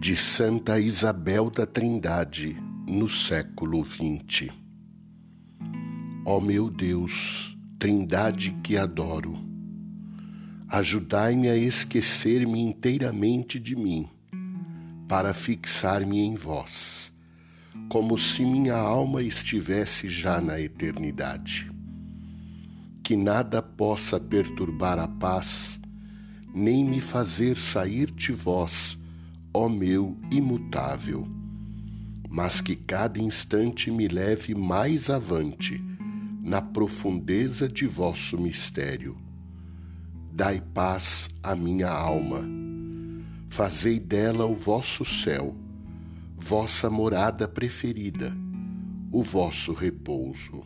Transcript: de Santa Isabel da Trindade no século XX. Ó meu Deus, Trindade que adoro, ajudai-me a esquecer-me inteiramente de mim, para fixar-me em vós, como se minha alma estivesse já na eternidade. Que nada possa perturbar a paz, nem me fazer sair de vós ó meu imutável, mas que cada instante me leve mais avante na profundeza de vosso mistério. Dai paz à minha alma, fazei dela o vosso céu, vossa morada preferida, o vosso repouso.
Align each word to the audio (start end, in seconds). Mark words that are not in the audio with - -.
de 0.00 0.16
Santa 0.16 0.78
Isabel 0.78 1.50
da 1.50 1.66
Trindade 1.66 2.56
no 2.86 3.08
século 3.08 3.84
XX. 3.84 4.48
Ó 6.24 6.40
meu 6.40 6.70
Deus, 6.70 7.58
Trindade 7.80 8.52
que 8.62 8.76
adoro, 8.76 9.36
ajudai-me 10.68 11.48
a 11.48 11.56
esquecer-me 11.56 12.60
inteiramente 12.60 13.58
de 13.58 13.74
mim, 13.74 14.08
para 15.08 15.34
fixar-me 15.34 16.20
em 16.20 16.36
vós, 16.36 17.12
como 17.88 18.16
se 18.16 18.44
minha 18.44 18.76
alma 18.76 19.20
estivesse 19.20 20.08
já 20.08 20.40
na 20.40 20.60
eternidade. 20.60 21.72
Que 23.02 23.16
nada 23.16 23.60
possa 23.60 24.20
perturbar 24.20 25.00
a 25.00 25.08
paz, 25.08 25.80
nem 26.54 26.84
me 26.84 27.00
fazer 27.00 27.56
sair 27.60 28.12
de 28.12 28.32
vós 28.32 28.97
ó 29.58 29.68
meu 29.68 30.16
imutável, 30.30 31.26
mas 32.30 32.60
que 32.60 32.76
cada 32.76 33.20
instante 33.20 33.90
me 33.90 34.06
leve 34.06 34.54
mais 34.54 35.10
avante 35.10 35.82
na 36.44 36.62
profundeza 36.62 37.68
de 37.68 37.84
vosso 37.84 38.38
mistério. 38.38 39.16
Dai 40.32 40.60
paz 40.60 41.28
à 41.42 41.56
minha 41.56 41.90
alma, 41.90 42.48
fazei 43.48 43.98
dela 43.98 44.46
o 44.46 44.54
vosso 44.54 45.04
céu, 45.04 45.56
vossa 46.36 46.88
morada 46.88 47.48
preferida, 47.48 48.32
o 49.10 49.24
vosso 49.24 49.72
repouso. 49.72 50.62